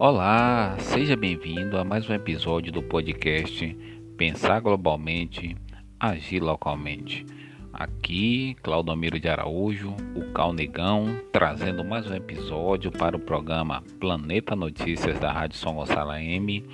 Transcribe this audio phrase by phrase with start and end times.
[0.00, 3.76] Olá, seja bem-vindo a mais um episódio do podcast
[4.16, 5.56] Pensar Globalmente,
[5.98, 7.26] Agir Localmente.
[7.72, 15.18] Aqui, Claudomiro de Araújo, o Calnegão, trazendo mais um episódio para o programa Planeta Notícias
[15.18, 16.64] da Rádio São Gonçalo M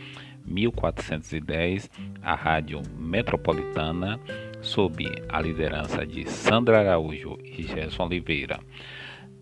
[0.45, 1.91] 1410,
[2.22, 4.21] a Rádio Metropolitana,
[4.61, 8.61] sob a liderança de Sandra Araújo e Gerson Oliveira.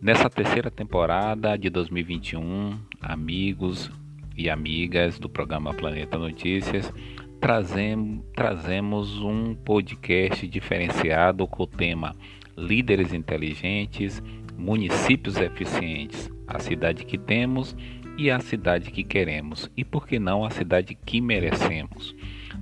[0.02, 3.88] Nessa terceira temporada de 2021, amigos
[4.37, 6.92] e amigas do programa Planeta Notícias,
[7.41, 12.16] trazemos, um podcast diferenciado com o tema
[12.59, 14.20] Líderes Inteligentes,
[14.59, 17.77] Municípios Eficientes, a cidade que temos
[18.19, 22.12] e a cidade que queremos, e por que não a cidade que merecemos.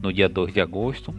[0.02, 1.14] No dia 2 de agosto,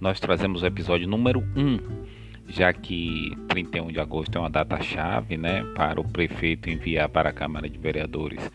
[0.00, 5.64] nós trazemos o episódio número 1 já que 31 de agosto é uma data-chave né,
[5.74, 8.50] para o prefeito enviar para a Câmara de Vereadores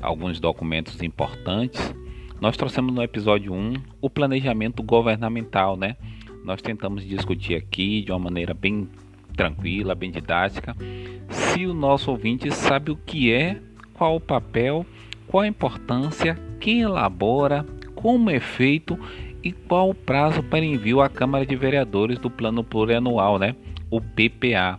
[0.00, 1.94] alguns documentos importantes,
[2.40, 5.76] nós trouxemos no episódio 1 o planejamento governamental.
[5.76, 5.96] Né?
[6.44, 8.88] Nós tentamos discutir aqui de uma maneira bem
[9.36, 10.76] tranquila, bem didática,
[11.30, 13.60] se o nosso ouvinte sabe o que é,
[13.94, 14.84] qual o papel,
[15.28, 18.98] qual a importância, quem elabora, como é feito
[19.42, 23.54] e qual o prazo para envio à Câmara de Vereadores do Plano Plurianual, né?
[23.90, 24.78] o PPA.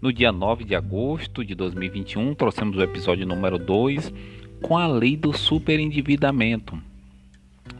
[0.00, 4.12] No dia 9 de agosto de 2021, trouxemos o episódio número 2
[4.60, 6.78] com a lei do superendividamento.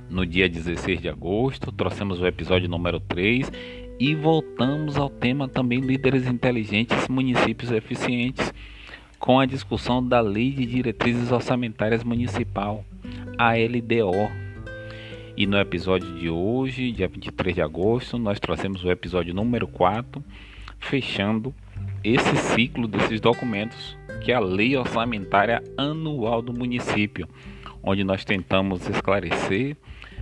[0.09, 3.50] No dia 16 de agosto, trouxemos o episódio número 3
[3.98, 8.53] e voltamos ao tema também líderes inteligentes, municípios eficientes,
[9.19, 12.84] com a discussão da Lei de Diretrizes Orçamentárias Municipal,
[13.39, 14.31] a LDO,
[15.37, 20.23] e no episódio de hoje, dia 23 de agosto, nós trouxemos o episódio número 4,
[20.79, 21.53] fechando
[22.05, 27.28] esse ciclo desses documentos, que é a Lei Orçamentária Anual do Município,
[27.83, 29.77] onde nós tentamos esclarecer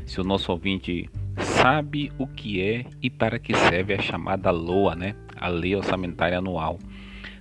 [0.06, 4.95] se o nosso ouvinte sabe o que é e para que serve a chamada LOA,
[4.95, 5.15] né?
[5.37, 6.78] A Lei Orçamentária Anual.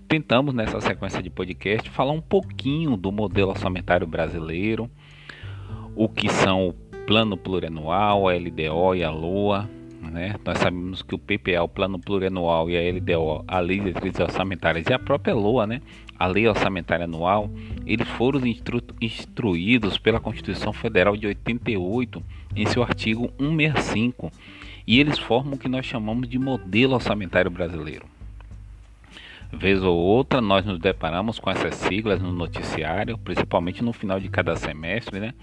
[0.10, 4.92] Tentamos nessa sequência de podcast falar um pouquinho do modelo orçamentário brasileiro,
[5.96, 9.70] o que são Plano Plurianual, a LDO e a LOA.
[10.02, 10.36] Né?
[10.44, 14.20] Nós sabemos que o PPA, o Plano Plurianual e a LDO, a Lei de Diretrizes
[14.20, 15.82] Orçamentárias e a própria LOA, né?
[16.22, 17.50] a Lei Orçamentária Anual,
[17.86, 22.24] eles foram instru instruídos pela Constituição Federal de 88
[22.56, 24.32] em seu artigo 165
[24.86, 28.06] e eles formam o que nós chamamos de modelo orçamentário brasileiro.
[29.54, 34.30] Vez ou outra, nós nos deparamos com essas siglas no noticiário, principalmente no final de
[34.30, 35.34] cada semestre, né?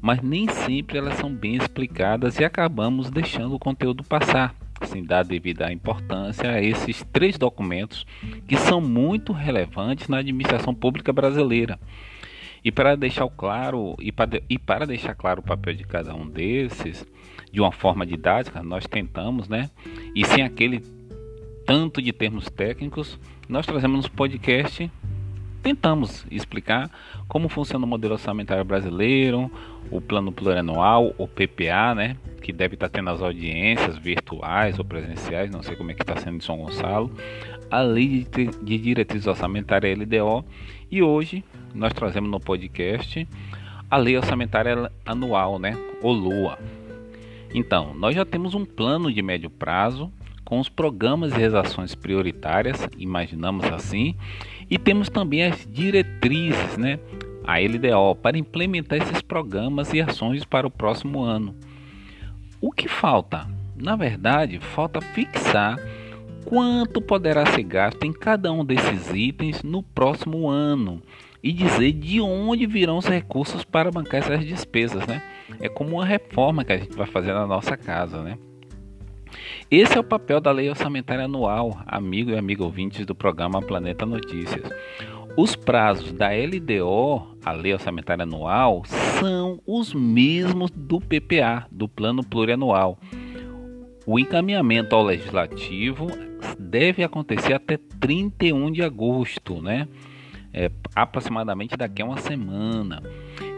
[0.00, 4.52] mas nem sempre elas são bem explicadas e acabamos deixando o conteúdo passar,
[4.82, 8.04] sem dar devida importância a esses três documentos
[8.48, 11.78] que são muito relevantes na administração pública brasileira.
[12.64, 16.28] E para deixar claro e para, e para deixar claro o papel de cada um
[16.28, 17.06] desses,
[17.52, 19.68] de uma forma didática, nós tentamos, né?
[20.14, 20.82] E sem aquele
[21.66, 23.18] tanto de termos técnicos,
[23.48, 24.90] nós trazemos no podcast,
[25.62, 26.90] tentamos explicar
[27.28, 29.50] como funciona o modelo orçamentário brasileiro,
[29.90, 35.50] o plano plurianual, o PPA, né, que deve estar tendo as audiências virtuais ou presenciais,
[35.50, 37.10] não sei como é que está sendo em São Gonçalo,
[37.70, 38.26] a lei
[38.62, 40.44] de, diretrizes orçamentárias LDO
[40.90, 41.44] e hoje
[41.74, 43.26] nós trazemos no podcast
[43.90, 46.58] a lei orçamentária anual, né, o LUA.
[47.54, 50.10] Então, nós já temos um plano de médio prazo
[50.52, 54.14] com os programas e as ações prioritárias, imaginamos assim,
[54.68, 56.98] e temos também as diretrizes, né,
[57.42, 61.56] a LDO, para implementar esses programas e ações para o próximo ano.
[62.60, 63.48] O que falta?
[63.74, 65.78] Na verdade, falta fixar
[66.44, 71.00] quanto poderá ser gasto em cada um desses itens no próximo ano
[71.42, 75.22] e dizer de onde virão os recursos para bancar essas despesas, né?
[75.62, 78.36] É como uma reforma que a gente vai fazer na nossa casa, né?
[79.72, 84.04] Esse é o papel da Lei Orçamentária Anual, amigo e amigo ouvintes do programa Planeta
[84.04, 84.70] Notícias.
[85.34, 92.22] Os prazos da LDO, a Lei Orçamentária Anual, são os mesmos do PPA, do Plano
[92.22, 92.98] Plurianual.
[94.04, 96.06] O encaminhamento ao Legislativo
[96.58, 99.88] deve acontecer até 31 de agosto, né?
[100.54, 103.02] É, aproximadamente daqui a uma semana.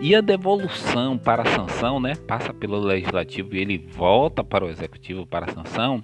[0.00, 4.68] E a devolução para a sanção, né, passa pelo legislativo e ele volta para o
[4.68, 6.00] executivo para a sanção,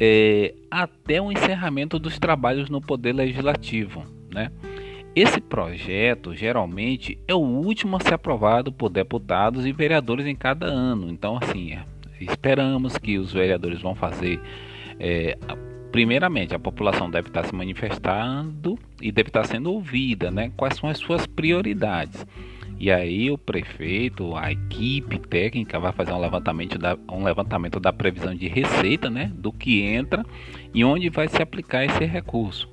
[0.00, 4.50] é, até o encerramento dos trabalhos no poder legislativo, né?
[5.14, 10.66] Esse projeto geralmente é o último a ser aprovado por deputados e vereadores em cada
[10.66, 11.08] ano.
[11.08, 11.84] Então, assim, é,
[12.20, 14.40] esperamos que os vereadores vão fazer.
[14.98, 15.38] É,
[15.94, 20.50] primeiramente, a população deve estar se manifestando e deve estar sendo ouvida, né?
[20.56, 22.26] Quais são as suas prioridades?
[22.80, 27.92] E aí o prefeito, a equipe técnica vai fazer um levantamento da, um levantamento da
[27.92, 30.26] previsão de receita, né, do que entra
[30.74, 32.68] e onde vai se aplicar esse recurso.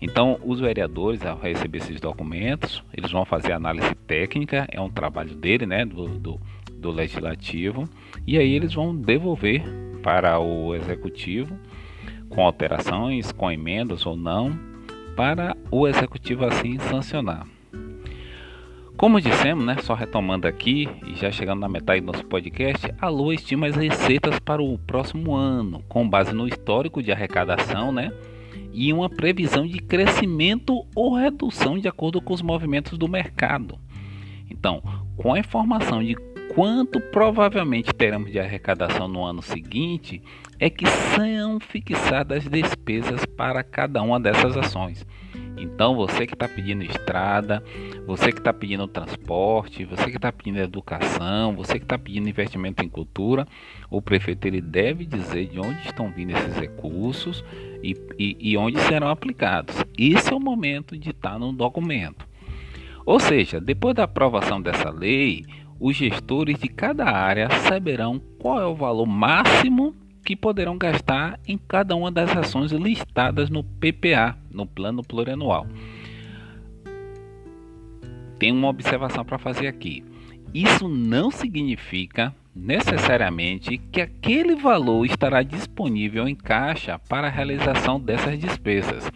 [0.00, 5.34] Então, os vereadores, ao receber esses documentos, eles vão fazer análise técnica, é um trabalho
[5.34, 6.40] dele, né, do, do,
[6.72, 7.88] do legislativo,
[8.24, 9.64] e aí eles vão devolver
[10.04, 11.58] para o executivo
[12.28, 14.58] com alterações, com emendas ou não,
[15.16, 17.46] para o executivo assim sancionar.
[18.96, 23.08] Como dissemos, né, só retomando aqui e já chegando na metade do nosso podcast, a
[23.08, 28.12] Lua estima as receitas para o próximo ano, com base no histórico de arrecadação, né,
[28.72, 33.78] e uma previsão de crescimento ou redução de acordo com os movimentos do mercado.
[34.48, 34.80] Então,
[35.16, 36.16] com a informação de
[36.54, 40.22] quanto provavelmente teremos de arrecadação no ano seguinte,
[40.58, 45.04] é que são fixadas despesas para cada uma dessas ações.
[45.56, 47.62] Então, você que está pedindo estrada,
[48.06, 52.84] você que está pedindo transporte, você que está pedindo educação, você que está pedindo investimento
[52.84, 53.46] em cultura,
[53.90, 57.44] o prefeito ele deve dizer de onde estão vindo esses recursos
[57.82, 59.76] e, e, e onde serão aplicados.
[59.98, 62.26] Esse é o momento de estar tá no documento.
[63.06, 65.44] Ou seja, depois da aprovação dessa lei,
[65.78, 69.94] os gestores de cada área saberão qual é o valor máximo
[70.24, 75.66] que poderão gastar em cada uma das ações listadas no PPA, no Plano Plurianual.
[78.38, 80.02] Tem uma observação para fazer aqui.
[80.52, 88.38] Isso não significa necessariamente que aquele valor estará disponível em caixa para a realização dessas
[88.38, 89.10] despesas,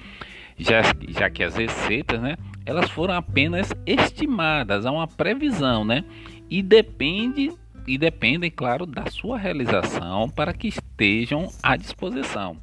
[0.59, 6.05] já, já que as receitas, né, elas foram apenas estimadas, há uma previsão, né,
[6.50, 7.53] e depende
[7.87, 12.59] e dependem, claro, da sua realização para que estejam à disposição.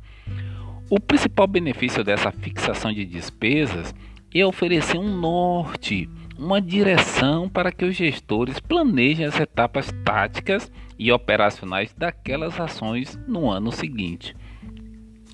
[0.87, 3.93] O principal benefício dessa fixação de despesas
[4.33, 11.11] é oferecer um norte, uma direção para que os gestores planejem as etapas táticas e
[11.11, 14.35] operacionais daquelas ações no ano seguinte.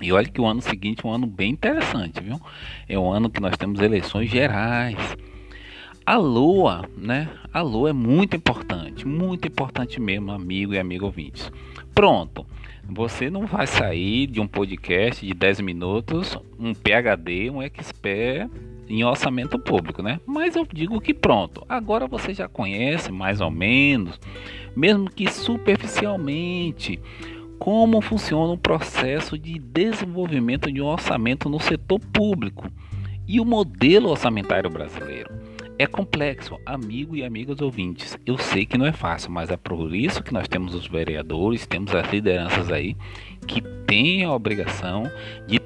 [0.00, 2.40] E olha que o ano seguinte é um ano bem interessante, viu?
[2.88, 4.96] É um ano que nós temos eleições gerais
[6.04, 7.28] a lua, né?
[7.52, 11.50] A lua é muito importante, muito importante mesmo, amigo e amigo ouvintes.
[11.94, 12.46] Pronto.
[12.88, 18.50] Você não vai sair de um podcast de 10 minutos, um PhD, um expert
[18.88, 20.20] em orçamento público, né?
[20.26, 21.64] Mas eu digo que pronto.
[21.68, 24.20] Agora você já conhece mais ou menos,
[24.76, 27.00] mesmo que superficialmente,
[27.58, 32.66] como funciona o processo de desenvolvimento de um orçamento no setor público
[33.26, 35.30] e o modelo orçamentário brasileiro.
[35.78, 38.16] É complexo, amigo e amigas ouvintes.
[38.24, 41.66] Eu sei que não é fácil, mas é por isso que nós temos os vereadores,
[41.66, 42.96] temos as lideranças aí
[43.46, 45.10] que têm a obrigação
[45.46, 45.58] de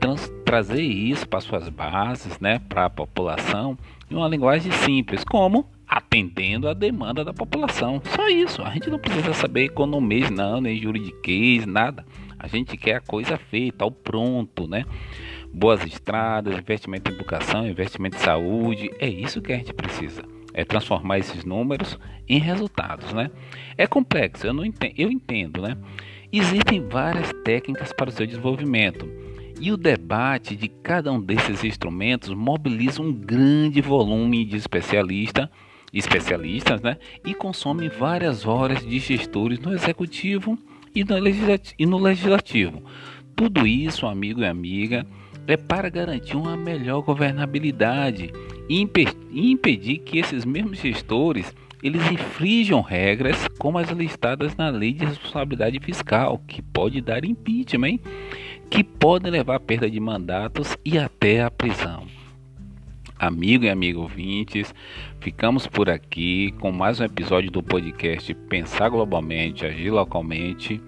[0.44, 3.76] trazer isso para suas bases, né, para a população,
[4.10, 8.00] em uma linguagem simples, como atendendo a demanda da população.
[8.14, 8.62] Só isso.
[8.62, 12.04] A gente não precisa saber economia, não, nem juridiquês, nada.
[12.38, 14.84] A gente quer a coisa feita, ao pronto, né?
[15.56, 18.90] Boas estradas, investimento em educação, investimento em saúde.
[18.98, 20.22] É isso que a gente precisa.
[20.52, 21.98] É transformar esses números
[22.28, 23.30] em resultados, né?
[23.78, 25.74] É complexo, eu não entendo, eu entendo, né?
[26.30, 29.10] Existem várias técnicas para o seu desenvolvimento.
[29.58, 35.50] E o debate de cada um desses instrumentos mobiliza um grande volume de especialista,
[35.90, 36.98] especialistas, né?
[37.24, 40.58] E consome várias horas de gestores no executivo
[40.94, 41.02] e
[41.86, 42.82] no legislativo.
[43.34, 45.06] Tudo isso, amigo e amiga,
[45.46, 48.32] é para garantir uma melhor governabilidade
[48.68, 55.04] e impedir que esses mesmos gestores eles infringam regras como as listadas na Lei de
[55.04, 57.98] Responsabilidade Fiscal, que pode dar impeachment,
[58.70, 62.04] que podem levar à perda de mandatos e até à prisão.
[63.18, 64.74] Amigo e amigo ouvintes,
[65.20, 70.82] ficamos por aqui com mais um episódio do podcast Pensar Globalmente, Agir Localmente,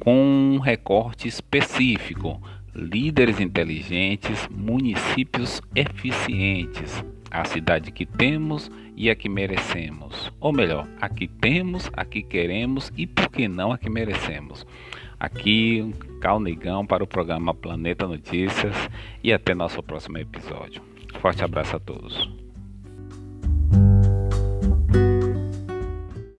[0.00, 2.40] com um recorte específico
[2.74, 10.32] líderes inteligentes, municípios eficientes, a cidade que temos e a que merecemos.
[10.40, 14.66] Ou melhor, a que temos, a que queremos e por que não a que merecemos.
[15.18, 18.74] Aqui, Cal Negão para o programa Planeta Notícias
[19.22, 20.82] e até nosso próximo episódio.
[21.20, 22.41] Forte abraço a todos.